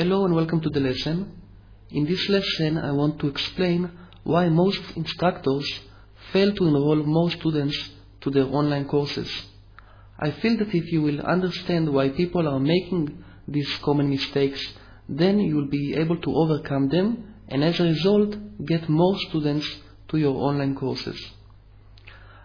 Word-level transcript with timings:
Hello 0.00 0.24
and 0.24 0.32
welcome 0.32 0.60
to 0.60 0.70
the 0.70 0.78
lesson. 0.78 1.28
In 1.90 2.04
this 2.04 2.28
lesson 2.28 2.78
I 2.78 2.92
want 2.92 3.18
to 3.18 3.26
explain 3.26 3.90
why 4.22 4.48
most 4.48 4.80
instructors 4.94 5.68
fail 6.32 6.54
to 6.54 6.68
enroll 6.68 7.02
more 7.02 7.32
students 7.32 7.76
to 8.20 8.30
their 8.30 8.44
online 8.44 8.84
courses. 8.84 9.28
I 10.16 10.30
feel 10.30 10.56
that 10.58 10.72
if 10.72 10.92
you 10.92 11.02
will 11.02 11.20
understand 11.22 11.92
why 11.92 12.10
people 12.10 12.46
are 12.46 12.60
making 12.60 13.24
these 13.48 13.68
common 13.78 14.08
mistakes, 14.08 14.64
then 15.08 15.40
you 15.40 15.56
will 15.56 15.66
be 15.80 15.96
able 15.96 16.18
to 16.18 16.32
overcome 16.32 16.88
them 16.90 17.34
and 17.48 17.64
as 17.64 17.80
a 17.80 17.82
result 17.82 18.36
get 18.64 18.88
more 18.88 19.18
students 19.18 19.66
to 20.10 20.16
your 20.16 20.36
online 20.36 20.76
courses. 20.76 21.20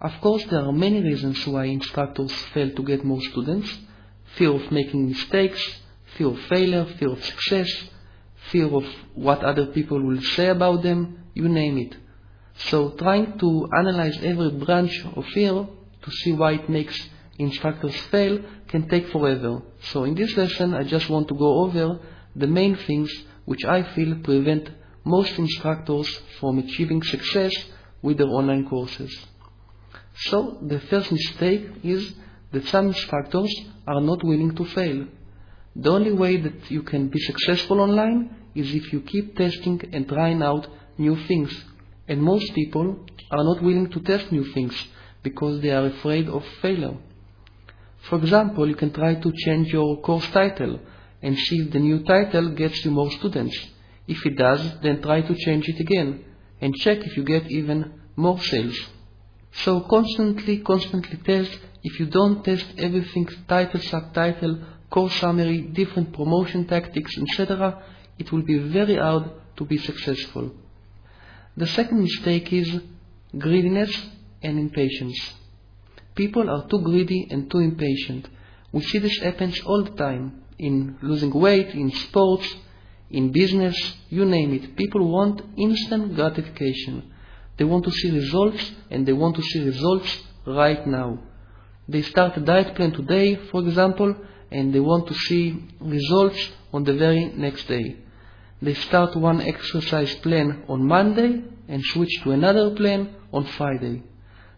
Of 0.00 0.20
course, 0.20 0.44
there 0.50 0.64
are 0.64 0.72
many 0.72 1.00
reasons 1.00 1.46
why 1.46 1.66
instructors 1.66 2.32
fail 2.52 2.70
to 2.74 2.82
get 2.82 3.04
more 3.04 3.20
students. 3.20 3.72
Fear 4.34 4.50
of 4.50 4.72
making 4.72 5.06
mistakes, 5.10 5.62
fear 6.16 6.28
of 6.28 6.38
failure, 6.48 6.86
fear 6.98 7.10
of 7.10 7.24
success, 7.24 7.68
fear 8.50 8.66
of 8.66 8.84
what 9.14 9.42
other 9.44 9.66
people 9.66 10.00
will 10.00 10.20
say 10.20 10.48
about 10.48 10.82
them, 10.82 11.18
you 11.34 11.48
name 11.48 11.78
it. 11.78 11.96
So 12.56 12.90
trying 12.90 13.38
to 13.38 13.68
analyze 13.78 14.18
every 14.22 14.50
branch 14.50 15.04
of 15.14 15.26
fear 15.26 15.66
to 16.02 16.10
see 16.10 16.32
why 16.32 16.52
it 16.52 16.68
makes 16.68 16.98
instructors 17.38 17.94
fail 18.10 18.40
can 18.68 18.88
take 18.88 19.08
forever. 19.10 19.62
So 19.90 20.04
in 20.04 20.14
this 20.14 20.36
lesson 20.36 20.74
I 20.74 20.84
just 20.84 21.08
want 21.10 21.28
to 21.28 21.34
go 21.34 21.64
over 21.64 22.00
the 22.34 22.46
main 22.46 22.76
things 22.76 23.12
which 23.44 23.64
I 23.64 23.82
feel 23.94 24.16
prevent 24.16 24.70
most 25.04 25.38
instructors 25.38 26.08
from 26.40 26.58
achieving 26.58 27.02
success 27.02 27.52
with 28.02 28.18
their 28.18 28.28
online 28.28 28.68
courses. 28.68 29.14
So 30.14 30.58
the 30.62 30.80
first 30.80 31.12
mistake 31.12 31.68
is 31.84 32.14
that 32.52 32.66
some 32.68 32.88
instructors 32.88 33.54
are 33.86 34.00
not 34.00 34.24
willing 34.24 34.54
to 34.56 34.64
fail. 34.64 35.06
The 35.78 35.90
only 35.90 36.12
way 36.12 36.38
that 36.38 36.70
you 36.70 36.82
can 36.82 37.08
be 37.08 37.18
successful 37.20 37.80
online 37.80 38.34
is 38.54 38.74
if 38.74 38.92
you 38.92 39.00
keep 39.02 39.36
testing 39.36 39.78
and 39.92 40.08
trying 40.08 40.42
out 40.42 40.66
new 40.96 41.16
things. 41.26 41.52
And 42.08 42.22
most 42.22 42.54
people 42.54 43.04
are 43.30 43.44
not 43.44 43.62
willing 43.62 43.90
to 43.90 44.00
test 44.00 44.32
new 44.32 44.44
things 44.54 44.74
because 45.22 45.60
they 45.60 45.70
are 45.70 45.86
afraid 45.86 46.28
of 46.28 46.42
failure. 46.62 46.96
For 48.08 48.18
example, 48.18 48.66
you 48.68 48.76
can 48.76 48.92
try 48.92 49.16
to 49.16 49.32
change 49.44 49.72
your 49.72 50.00
course 50.00 50.26
title 50.30 50.80
and 51.20 51.36
see 51.36 51.60
if 51.62 51.72
the 51.72 51.80
new 51.80 52.04
title 52.04 52.50
gets 52.50 52.84
you 52.84 52.90
more 52.92 53.10
students. 53.10 53.56
If 54.06 54.24
it 54.24 54.36
does, 54.36 54.80
then 54.80 55.02
try 55.02 55.20
to 55.22 55.34
change 55.34 55.68
it 55.68 55.80
again 55.80 56.24
and 56.60 56.74
check 56.76 56.98
if 56.98 57.16
you 57.16 57.24
get 57.24 57.50
even 57.50 58.00
more 58.14 58.40
sales. 58.40 58.78
So 59.64 59.80
constantly, 59.80 60.60
constantly 60.60 61.18
test. 61.18 61.58
If 61.82 62.00
you 62.00 62.06
don't 62.06 62.44
test 62.44 62.66
everything, 62.78 63.28
title, 63.48 63.80
subtitle, 63.80 64.58
course 64.96 65.16
summary, 65.20 65.60
different 65.80 66.10
promotion 66.18 66.66
tactics, 66.66 67.12
etc., 67.22 67.82
it 68.18 68.32
will 68.32 68.46
be 68.52 68.58
very 68.78 68.96
hard 68.96 69.24
to 69.58 69.64
be 69.66 69.76
successful. 69.76 70.50
The 71.54 71.66
second 71.66 72.00
mistake 72.00 72.50
is 72.50 72.80
greediness 73.36 73.92
and 74.42 74.58
impatience. 74.58 75.18
People 76.14 76.48
are 76.48 76.66
too 76.66 76.80
greedy 76.80 77.28
and 77.30 77.50
too 77.50 77.58
impatient. 77.58 78.26
We 78.72 78.80
see 78.88 78.98
this 78.98 79.18
happens 79.18 79.60
all 79.66 79.82
the 79.84 79.96
time 80.06 80.24
in 80.58 80.96
losing 81.02 81.34
weight, 81.46 81.74
in 81.74 81.90
sports, 81.90 82.48
in 83.10 83.32
business, 83.32 83.76
you 84.08 84.24
name 84.24 84.54
it. 84.54 84.76
People 84.76 85.06
want 85.16 85.42
instant 85.58 86.14
gratification. 86.14 87.12
They 87.58 87.64
want 87.64 87.84
to 87.84 87.90
see 87.90 88.10
results 88.12 88.72
and 88.90 89.06
they 89.06 89.12
want 89.12 89.36
to 89.36 89.42
see 89.42 89.60
results 89.62 90.10
right 90.46 90.86
now. 90.86 91.18
They 91.86 92.00
start 92.00 92.38
a 92.38 92.40
diet 92.40 92.74
plan 92.74 92.92
today, 92.92 93.36
for 93.50 93.60
example, 93.60 94.16
and 94.50 94.74
they 94.74 94.80
want 94.80 95.06
to 95.08 95.14
see 95.14 95.62
results 95.80 96.50
on 96.72 96.84
the 96.84 96.94
very 96.94 97.26
next 97.26 97.66
day. 97.68 97.96
They 98.62 98.74
start 98.74 99.16
one 99.16 99.40
exercise 99.40 100.14
plan 100.16 100.64
on 100.68 100.86
Monday 100.86 101.42
and 101.68 101.82
switch 101.84 102.22
to 102.22 102.32
another 102.32 102.74
plan 102.74 103.14
on 103.32 103.44
Friday. 103.44 104.02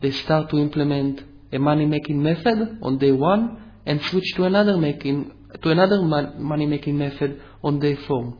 They 0.00 0.12
start 0.12 0.50
to 0.50 0.58
implement 0.58 1.22
a 1.52 1.58
money 1.58 1.86
making 1.86 2.22
method 2.22 2.78
on 2.82 2.98
day 2.98 3.12
one 3.12 3.72
and 3.86 4.00
switch 4.02 4.34
to 4.36 4.44
another 4.44 4.76
making 4.76 5.32
to 5.62 5.70
another 5.70 6.00
money 6.02 6.66
making 6.66 6.96
method 6.96 7.40
on 7.62 7.80
day 7.80 7.96
four. 7.96 8.34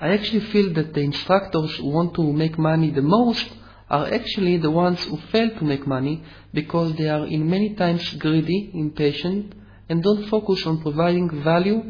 I 0.00 0.08
actually 0.08 0.40
feel 0.52 0.74
that 0.74 0.92
the 0.92 1.00
instructors 1.00 1.76
who 1.76 1.88
want 1.88 2.14
to 2.14 2.32
make 2.32 2.58
money 2.58 2.90
the 2.90 3.00
most 3.02 3.48
are 3.88 4.12
actually 4.12 4.58
the 4.58 4.70
ones 4.70 5.02
who 5.04 5.16
fail 5.32 5.50
to 5.50 5.64
make 5.64 5.86
money 5.86 6.22
because 6.52 6.94
they 6.96 7.08
are 7.08 7.26
in 7.26 7.48
many 7.48 7.74
times 7.74 8.12
greedy, 8.14 8.70
impatient, 8.74 9.54
and 9.88 10.02
don't 10.02 10.26
focus 10.28 10.66
on 10.66 10.82
providing 10.82 11.42
value 11.42 11.82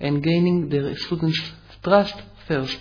and 0.00 0.22
gaining 0.22 0.68
the 0.68 0.96
students' 0.96 1.40
trust 1.82 2.14
first. 2.46 2.78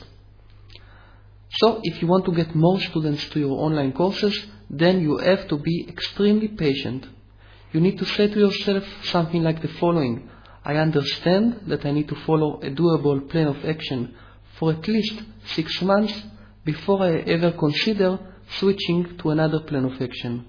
So, 1.60 1.82
if 1.84 2.02
you 2.02 2.08
want 2.08 2.26
to 2.26 2.32
get 2.34 2.56
more 2.56 2.80
students 2.80 3.26
to 3.30 3.40
your 3.40 3.60
online 3.60 3.92
courses, 3.92 4.46
then 4.70 5.02
you 5.02 5.18
have 5.18 5.48
to 5.50 5.58
be 5.58 5.86
extremely 5.90 6.48
patient. 6.48 7.06
You 7.74 7.82
need 7.82 8.00
to 8.00 8.06
say 8.06 8.28
to 8.28 8.40
yourself 8.40 8.84
something 9.04 9.44
like 9.44 9.62
the 9.62 9.68
following 9.68 10.30
I 10.64 10.76
understand 10.76 11.62
that 11.68 11.86
I 11.86 11.92
need 11.92 12.08
to 12.10 12.16
follow 12.16 12.60
a 12.62 12.70
doable 12.70 13.30
plan 13.30 13.48
of 13.48 13.66
action 13.66 14.14
for 14.58 14.74
at 14.74 14.88
least 14.88 15.22
six 15.46 15.82
months 15.82 16.14
before 16.64 17.02
I 17.02 17.18
ever 17.18 17.52
consider 17.52 18.20
switching 18.60 19.18
to 19.18 19.32
another 19.32 19.62
plan 19.62 19.86
of 19.86 20.00
action. 20.00 20.46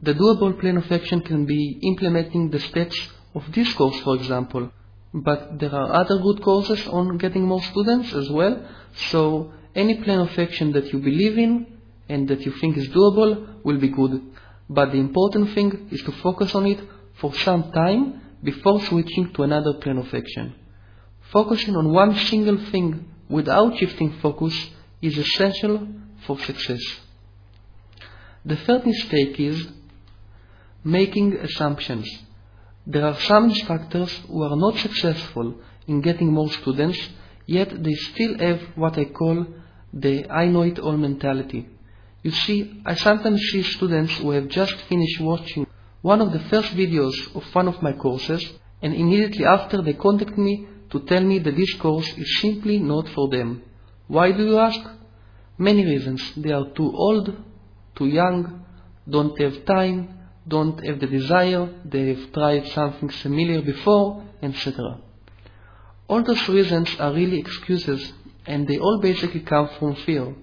The 0.00 0.14
doable 0.14 0.58
plan 0.60 0.76
of 0.76 0.90
action 0.92 1.22
can 1.22 1.44
be 1.44 1.80
implementing 1.82 2.50
the 2.50 2.60
steps 2.60 2.96
of 3.34 3.50
this 3.52 3.72
course, 3.74 3.98
for 4.00 4.16
example, 4.16 4.70
but 5.14 5.58
there 5.58 5.74
are 5.74 5.92
other 5.92 6.18
good 6.18 6.42
courses 6.42 6.86
on 6.88 7.18
getting 7.18 7.44
more 7.44 7.62
students 7.62 8.12
as 8.14 8.30
well, 8.30 8.64
so 9.10 9.52
any 9.74 10.02
plan 10.02 10.20
of 10.20 10.38
action 10.38 10.72
that 10.72 10.92
you 10.92 10.98
believe 10.98 11.38
in 11.38 11.66
and 12.08 12.28
that 12.28 12.40
you 12.40 12.52
think 12.52 12.76
is 12.76 12.88
doable 12.88 13.62
will 13.64 13.78
be 13.78 13.88
good. 13.88 14.20
But 14.68 14.92
the 14.92 14.98
important 14.98 15.54
thing 15.54 15.88
is 15.90 16.02
to 16.02 16.12
focus 16.12 16.54
on 16.54 16.66
it 16.66 16.80
for 17.14 17.34
some 17.34 17.72
time 17.72 18.20
before 18.42 18.80
switching 18.82 19.32
to 19.34 19.42
another 19.42 19.74
plan 19.74 19.98
of 19.98 20.12
action. 20.14 20.54
Focusing 21.30 21.76
on 21.76 21.92
one 21.92 22.14
single 22.16 22.58
thing 22.70 23.08
without 23.28 23.76
shifting 23.78 24.12
focus 24.20 24.54
is 25.00 25.16
essential 25.16 25.88
for 26.26 26.38
success. 26.38 26.82
The 28.44 28.56
third 28.56 28.86
mistake 28.86 29.38
is 29.38 29.68
making 30.84 31.36
assumptions. 31.36 32.08
There 32.86 33.04
are 33.04 33.18
some 33.20 33.44
instructors 33.50 34.12
who 34.28 34.42
are 34.42 34.56
not 34.56 34.76
successful 34.76 35.54
in 35.86 36.00
getting 36.00 36.32
more 36.32 36.50
students, 36.50 36.98
yet 37.46 37.82
they 37.82 37.94
still 37.94 38.38
have 38.38 38.60
what 38.74 38.98
I 38.98 39.04
call 39.04 39.46
the 39.92 40.28
I 40.28 40.46
know 40.46 40.62
it 40.62 40.78
all 40.78 40.96
mentality. 40.96 41.68
You 42.22 42.30
see, 42.30 42.80
I 42.84 42.94
sometimes 42.94 43.40
see 43.50 43.62
students 43.62 44.16
who 44.18 44.30
have 44.30 44.48
just 44.48 44.74
finished 44.88 45.20
watching 45.20 45.66
one 46.00 46.20
of 46.20 46.32
the 46.32 46.40
first 46.50 46.72
videos 46.74 47.14
of 47.36 47.44
one 47.54 47.68
of 47.68 47.82
my 47.82 47.92
courses 47.92 48.44
and 48.80 48.94
immediately 48.94 49.44
after 49.44 49.80
they 49.82 49.92
contact 49.92 50.36
me 50.36 50.66
to 50.90 51.00
tell 51.00 51.22
me 51.22 51.38
that 51.38 51.56
this 51.56 51.74
course 51.74 52.08
is 52.16 52.40
simply 52.40 52.78
not 52.78 53.08
for 53.10 53.28
them. 53.28 53.62
Why 54.08 54.32
do 54.32 54.44
you 54.44 54.58
ask? 54.58 54.80
Many 55.56 55.84
reasons. 55.84 56.32
They 56.36 56.50
are 56.52 56.68
too 56.70 56.92
old, 56.92 57.36
too 57.94 58.06
young, 58.06 58.64
don't 59.08 59.40
have 59.40 59.64
time, 59.64 60.21
don't 60.46 60.84
have 60.84 61.00
the 61.00 61.06
desire, 61.06 61.68
they 61.84 62.14
have 62.14 62.32
tried 62.32 62.66
something 62.68 63.10
similar 63.10 63.62
before, 63.62 64.24
etc. 64.42 64.98
All 66.08 66.22
those 66.22 66.48
reasons 66.48 66.94
are 66.98 67.12
really 67.12 67.38
excuses 67.38 68.12
and 68.46 68.66
they 68.66 68.78
all 68.78 68.98
basically 69.00 69.40
come 69.40 69.68
from 69.78 69.94
fear. 69.94 70.34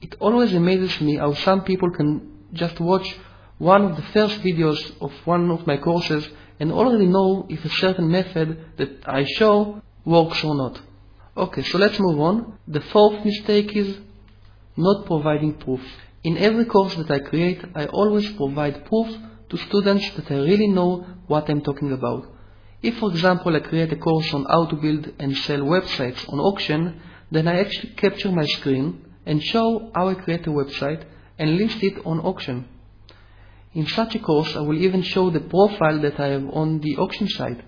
It 0.00 0.16
always 0.20 0.52
amazes 0.52 1.00
me 1.00 1.16
how 1.16 1.34
some 1.34 1.62
people 1.62 1.90
can 1.90 2.44
just 2.52 2.80
watch 2.80 3.16
one 3.58 3.84
of 3.84 3.96
the 3.96 4.02
first 4.02 4.40
videos 4.42 4.92
of 5.00 5.12
one 5.24 5.50
of 5.50 5.66
my 5.66 5.76
courses 5.76 6.28
and 6.60 6.72
already 6.72 7.06
know 7.06 7.46
if 7.48 7.64
a 7.64 7.68
certain 7.68 8.10
method 8.10 8.76
that 8.76 8.90
I 9.06 9.24
show 9.24 9.82
works 10.04 10.42
or 10.44 10.54
not. 10.54 10.80
Okay, 11.36 11.62
so 11.62 11.78
let's 11.78 11.98
move 11.98 12.20
on. 12.20 12.58
The 12.66 12.80
fourth 12.80 13.24
mistake 13.24 13.76
is 13.76 13.98
not 14.76 15.06
providing 15.06 15.54
proof. 15.54 15.80
In 16.26 16.38
every 16.38 16.64
course 16.64 16.96
that 16.96 17.08
I 17.08 17.20
create, 17.20 17.60
I 17.76 17.86
always 17.86 18.28
provide 18.32 18.84
proof 18.86 19.16
to 19.48 19.56
students 19.56 20.10
that 20.16 20.28
I 20.28 20.38
really 20.38 20.66
know 20.66 21.06
what 21.28 21.48
I'm 21.48 21.60
talking 21.60 21.92
about. 21.92 22.26
If, 22.82 22.98
for 22.98 23.10
example, 23.10 23.54
I 23.54 23.60
create 23.60 23.92
a 23.92 24.02
course 24.08 24.34
on 24.34 24.44
how 24.50 24.66
to 24.66 24.74
build 24.74 25.04
and 25.20 25.36
sell 25.36 25.60
websites 25.60 26.28
on 26.28 26.40
auction, 26.40 27.00
then 27.30 27.46
I 27.46 27.60
actually 27.60 27.90
capture 27.90 28.32
my 28.32 28.44
screen 28.56 29.04
and 29.24 29.40
show 29.40 29.92
how 29.94 30.08
I 30.08 30.14
create 30.14 30.48
a 30.48 30.50
website 30.50 31.04
and 31.38 31.58
list 31.58 31.80
it 31.84 32.04
on 32.04 32.18
auction. 32.18 32.66
In 33.74 33.86
such 33.86 34.16
a 34.16 34.18
course, 34.18 34.56
I 34.56 34.62
will 34.62 34.82
even 34.82 35.02
show 35.02 35.30
the 35.30 35.46
profile 35.54 36.00
that 36.00 36.18
I 36.18 36.26
have 36.34 36.48
on 36.50 36.80
the 36.80 36.96
auction 36.96 37.28
site. 37.28 37.60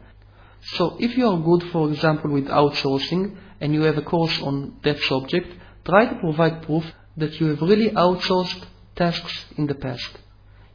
So 0.74 0.96
if 0.98 1.16
you 1.16 1.28
are 1.28 1.38
good, 1.38 1.62
for 1.70 1.88
example, 1.92 2.32
with 2.32 2.48
outsourcing 2.48 3.36
and 3.60 3.72
you 3.72 3.82
have 3.82 3.98
a 3.98 4.08
course 4.14 4.42
on 4.42 4.80
that 4.82 4.98
subject, 4.98 5.46
try 5.84 6.06
to 6.06 6.16
provide 6.16 6.62
proof 6.62 6.84
that 7.18 7.38
you 7.38 7.48
have 7.48 7.60
really 7.60 7.90
outsourced 7.90 8.62
tasks 8.96 9.44
in 9.56 9.66
the 9.66 9.74
past. 9.74 10.10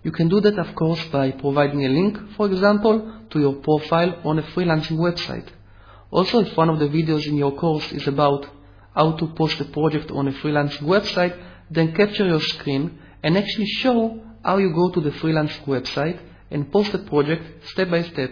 You 0.04 0.12
can 0.12 0.28
do 0.28 0.42
that, 0.42 0.60
of 0.60 0.76
course, 0.76 1.04
by 1.06 1.32
providing 1.32 1.86
a 1.86 1.90
link, 1.90 2.18
for 2.36 2.48
example, 2.48 3.22
to 3.30 3.40
your 3.40 3.56
profile 3.56 4.20
on 4.26 4.40
a 4.40 4.44
freelancing 4.44 4.98
website. 4.98 5.48
Also, 6.12 6.42
if 6.42 6.56
one 6.56 6.70
of 6.70 6.80
the 6.80 6.88
videos 6.88 7.26
in 7.26 7.38
your 7.38 7.54
course 7.54 7.92
is 7.94 8.08
about 8.08 8.46
how 8.94 9.14
to 9.14 9.28
post 9.28 9.60
a 9.62 9.66
project 9.66 10.12
on 10.12 10.28
a 10.28 10.34
freelancing 10.34 10.84
website, 10.84 11.36
then 11.72 11.96
capture 11.96 12.28
your 12.28 12.42
screen 12.42 13.00
and 13.24 13.38
actually 13.38 13.66
show 13.66 14.22
how 14.44 14.58
you 14.58 14.74
go 14.74 14.92
to 14.92 15.02
the 15.02 15.12
freelancing 15.12 15.66
website 15.66 16.20
and 16.52 16.72
post 16.72 16.92
the 16.92 17.00
project 17.00 17.66
step 17.70 17.90
by 17.90 18.04
step. 18.04 18.32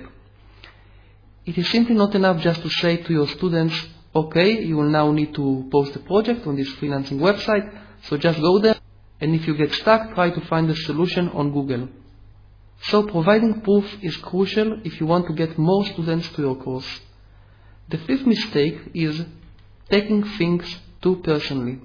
It 1.45 1.57
is 1.57 1.69
simply 1.69 1.95
not 1.95 2.13
enough 2.13 2.41
just 2.41 2.61
to 2.61 2.69
say 2.69 2.97
to 2.97 3.13
your 3.13 3.27
students, 3.27 3.75
okay, 4.13 4.61
you 4.61 4.75
will 4.75 4.89
now 4.89 5.11
need 5.11 5.33
to 5.33 5.67
post 5.71 5.95
a 5.95 5.99
project 5.99 6.45
on 6.45 6.57
this 6.57 6.69
freelancing 6.75 7.19
website, 7.19 7.65
so 8.03 8.17
just 8.17 8.39
go 8.39 8.59
there, 8.59 8.79
and 9.19 9.35
if 9.35 9.47
you 9.47 9.55
get 9.55 9.73
stuck, 9.73 10.13
try 10.15 10.29
to 10.31 10.41
find 10.41 10.69
the 10.69 10.75
solution 10.75 11.29
on 11.29 11.51
Google. 11.51 11.89
So 12.83 13.03
providing 13.03 13.61
proof 13.61 13.85
is 14.01 14.17
crucial 14.17 14.81
if 14.83 14.99
you 14.99 15.05
want 15.05 15.27
to 15.27 15.33
get 15.33 15.57
more 15.57 15.85
students 15.85 16.27
to 16.29 16.41
your 16.41 16.55
course. 16.55 16.99
The 17.89 17.99
fifth 17.99 18.25
mistake 18.25 18.79
is 18.93 19.23
taking 19.89 20.23
things 20.23 20.79
too 21.01 21.17
personally. 21.17 21.79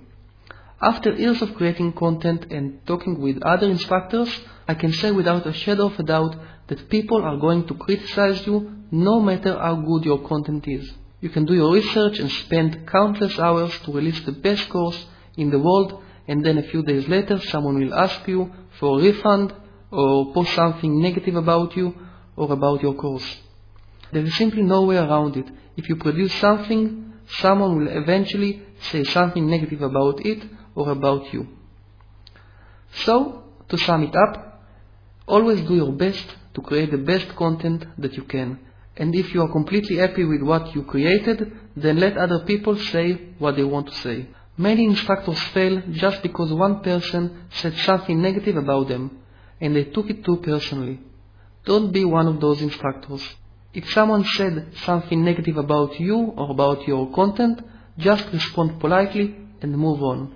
After 0.80 1.14
years 1.14 1.42
of 1.42 1.54
creating 1.54 1.92
content 1.92 2.46
and 2.50 2.86
talking 2.86 3.20
with 3.20 3.42
other 3.42 3.66
instructors, 3.66 4.30
I 4.68 4.74
can 4.74 4.92
say 4.92 5.10
without 5.10 5.46
a 5.46 5.52
shadow 5.52 5.86
of 5.86 5.98
a 5.98 6.02
doubt 6.02 6.36
that 6.68 6.88
people 6.88 7.22
are 7.22 7.36
going 7.36 7.66
to 7.66 7.74
criticize 7.74 8.46
you 8.46 8.72
no 8.90 9.20
matter 9.20 9.58
how 9.58 9.76
good 9.76 10.04
your 10.04 10.26
content 10.26 10.66
is. 10.68 10.90
You 11.20 11.30
can 11.30 11.44
do 11.44 11.54
your 11.54 11.72
research 11.72 12.18
and 12.18 12.30
spend 12.30 12.86
countless 12.86 13.38
hours 13.38 13.78
to 13.80 13.92
release 13.92 14.20
the 14.20 14.32
best 14.32 14.68
course 14.68 15.06
in 15.36 15.50
the 15.50 15.58
world 15.58 16.02
and 16.28 16.44
then 16.44 16.58
a 16.58 16.62
few 16.62 16.82
days 16.82 17.08
later 17.08 17.38
someone 17.40 17.78
will 17.78 17.94
ask 17.94 18.26
you 18.26 18.52
for 18.78 18.98
a 18.98 19.02
refund 19.02 19.54
or 19.90 20.32
post 20.32 20.54
something 20.54 21.00
negative 21.00 21.36
about 21.36 21.76
you 21.76 21.94
or 22.36 22.52
about 22.52 22.82
your 22.82 22.94
course. 22.94 23.36
There 24.12 24.24
is 24.24 24.36
simply 24.36 24.62
no 24.62 24.82
way 24.82 24.96
around 24.96 25.36
it. 25.36 25.46
If 25.76 25.88
you 25.88 25.96
produce 25.96 26.32
something, 26.34 27.12
someone 27.38 27.78
will 27.78 27.88
eventually 27.88 28.62
say 28.90 29.04
something 29.04 29.48
negative 29.48 29.82
about 29.82 30.24
it 30.24 30.44
or 30.74 30.90
about 30.90 31.32
you. 31.32 31.48
So, 33.04 33.44
to 33.68 33.78
sum 33.78 34.04
it 34.04 34.14
up, 34.14 34.62
always 35.26 35.60
do 35.62 35.74
your 35.74 35.92
best 35.92 36.24
to 36.54 36.60
create 36.62 36.90
the 36.90 36.98
best 36.98 37.28
content 37.36 37.86
that 37.98 38.14
you 38.14 38.24
can. 38.24 38.58
And 38.96 39.14
if 39.14 39.34
you 39.34 39.42
are 39.42 39.52
completely 39.52 39.96
happy 39.96 40.24
with 40.24 40.42
what 40.42 40.74
you 40.74 40.82
created, 40.84 41.52
then 41.76 41.98
let 42.00 42.16
other 42.16 42.40
people 42.40 42.76
say 42.76 43.34
what 43.38 43.56
they 43.56 43.64
want 43.64 43.88
to 43.88 43.94
say. 43.94 44.26
Many 44.58 44.84
instructors 44.86 45.38
fail 45.54 45.82
just 45.90 46.22
because 46.22 46.52
one 46.52 46.80
person 46.80 47.44
said 47.50 47.76
something 47.78 48.20
negative 48.20 48.56
about 48.56 48.88
them, 48.88 49.18
and 49.60 49.76
they 49.76 49.84
took 49.84 50.08
it 50.08 50.24
too 50.24 50.38
personally. 50.38 51.00
Don't 51.64 51.92
be 51.92 52.04
one 52.04 52.26
of 52.26 52.40
those 52.40 52.62
instructors. 52.62 53.22
If 53.74 53.90
someone 53.92 54.24
said 54.24 54.68
something 54.84 55.22
negative 55.22 55.58
about 55.58 56.00
you 56.00 56.32
or 56.36 56.50
about 56.50 56.88
your 56.88 57.12
content, 57.12 57.60
just 57.98 58.32
respond 58.32 58.80
politely 58.80 59.36
and 59.60 59.76
move 59.76 60.02
on. 60.02 60.34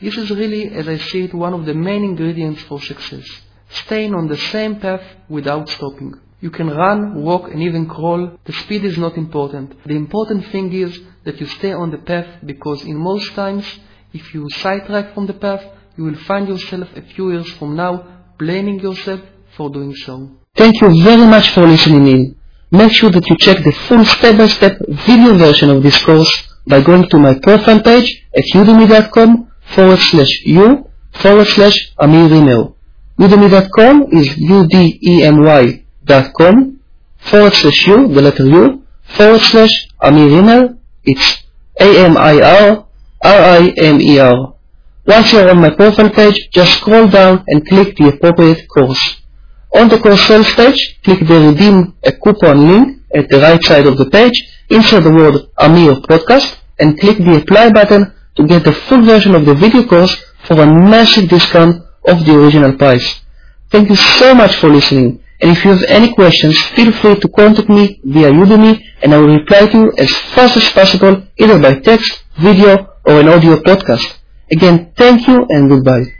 This 0.00 0.16
is 0.16 0.30
really, 0.30 0.70
as 0.70 0.88
I 0.88 0.96
see 0.96 1.24
it, 1.24 1.34
one 1.34 1.52
of 1.52 1.66
the 1.66 1.74
main 1.74 2.04
ingredients 2.04 2.62
for 2.62 2.80
success. 2.80 3.24
Staying 3.68 4.14
on 4.14 4.28
the 4.28 4.36
same 4.36 4.80
path 4.80 5.02
without 5.28 5.68
stopping. 5.68 6.14
You 6.42 6.50
can 6.50 6.68
run, 6.68 7.22
walk, 7.22 7.44
and 7.52 7.62
even 7.62 7.86
crawl. 7.86 8.22
The 8.44 8.52
speed 8.52 8.84
is 8.84 8.98
not 8.98 9.16
important. 9.16 9.68
The 9.86 9.94
important 9.94 10.42
thing 10.52 10.72
is 10.72 10.92
that 11.24 11.40
you 11.40 11.46
stay 11.46 11.72
on 11.72 11.92
the 11.92 11.98
path 11.98 12.26
because 12.44 12.82
in 12.84 12.96
most 12.96 13.32
times, 13.34 13.64
if 14.12 14.34
you 14.34 14.50
sidetrack 14.50 15.14
from 15.14 15.26
the 15.28 15.34
path, 15.34 15.64
you 15.96 16.02
will 16.02 16.20
find 16.30 16.48
yourself 16.48 16.88
a 16.96 17.02
few 17.02 17.30
years 17.30 17.48
from 17.52 17.76
now 17.76 17.92
blaming 18.38 18.80
yourself 18.80 19.20
for 19.56 19.70
doing 19.70 19.94
so. 19.94 20.14
Thank 20.56 20.80
you 20.80 20.88
very 21.04 21.26
much 21.34 21.50
for 21.50 21.64
listening 21.64 22.06
in. 22.08 22.36
Make 22.72 22.92
sure 22.92 23.10
that 23.10 23.24
you 23.30 23.36
check 23.36 23.62
the 23.62 23.70
full 23.86 24.04
step-by-step 24.04 24.78
video 25.06 25.34
version 25.38 25.70
of 25.70 25.80
this 25.82 26.02
course 26.04 26.32
by 26.66 26.80
going 26.82 27.08
to 27.10 27.18
my 27.18 27.38
profile 27.38 27.82
page 27.82 28.08
at 28.34 28.44
udemy.com 28.52 29.30
forward 29.74 30.00
slash 30.10 30.32
u 30.44 30.90
forward 31.12 31.46
slash 31.46 31.76
Amir 31.98 32.28
Udemy.com 33.18 34.06
is 34.10 34.36
U-D-E-M-Y 34.38 35.81
dot 36.04 36.32
com 36.34 36.80
forward 37.18 37.54
slash 37.54 37.86
u, 37.86 38.08
the 38.08 38.22
letter 38.22 38.46
u, 38.46 38.82
forward 39.04 39.40
slash 39.40 39.88
Amir 40.00 40.76
It's 41.04 41.38
A-M-I-R-R-I-M-E-R. 41.80 42.86
Once 45.04 45.32
you're 45.32 45.50
on 45.50 45.58
my 45.58 45.70
profile 45.70 46.10
page, 46.10 46.48
just 46.52 46.78
scroll 46.78 47.08
down 47.08 47.44
and 47.48 47.66
click 47.66 47.96
the 47.96 48.08
appropriate 48.08 48.68
course. 48.68 49.18
On 49.74 49.88
the 49.88 49.98
course 49.98 50.22
sales 50.26 50.52
page, 50.52 51.00
click 51.02 51.20
the 51.26 51.40
redeem 51.48 51.94
a 52.04 52.12
coupon 52.12 52.68
link 52.68 52.98
at 53.14 53.28
the 53.28 53.40
right 53.40 53.62
side 53.64 53.86
of 53.86 53.96
the 53.96 54.08
page, 54.10 54.34
insert 54.68 55.02
the 55.04 55.10
word 55.10 55.34
Amir 55.58 55.94
podcast, 56.02 56.56
and 56.78 56.98
click 57.00 57.18
the 57.18 57.36
apply 57.38 57.70
button 57.72 58.12
to 58.36 58.46
get 58.46 58.64
the 58.64 58.72
full 58.72 59.02
version 59.02 59.34
of 59.34 59.44
the 59.44 59.54
video 59.54 59.84
course 59.86 60.14
for 60.46 60.60
a 60.60 60.66
massive 60.66 61.28
discount 61.28 61.82
of 62.06 62.24
the 62.24 62.34
original 62.38 62.72
price. 62.76 63.20
Thank 63.70 63.88
you 63.88 63.96
so 63.96 64.34
much 64.34 64.56
for 64.56 64.68
listening, 64.68 65.21
and 65.42 65.50
if 65.56 65.64
you 65.64 65.72
have 65.72 65.82
any 65.88 66.14
questions, 66.14 66.56
feel 66.76 66.92
free 66.92 67.16
to 67.18 67.28
contact 67.28 67.68
me 67.68 68.00
via 68.04 68.30
Udemy 68.30 68.80
and 69.02 69.12
I 69.12 69.18
will 69.18 69.34
reply 69.38 69.66
to 69.66 69.78
you 69.78 69.92
as 69.98 70.10
fast 70.34 70.56
as 70.56 70.68
possible 70.70 71.22
either 71.36 71.58
by 71.58 71.74
text, 71.80 72.22
video, 72.38 72.88
or 73.04 73.20
an 73.20 73.28
audio 73.28 73.56
podcast. 73.56 74.06
Again, 74.52 74.92
thank 74.96 75.26
you 75.26 75.44
and 75.50 75.68
goodbye. 75.68 76.14